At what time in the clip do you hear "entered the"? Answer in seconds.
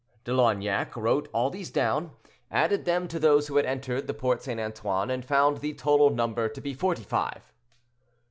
3.67-4.15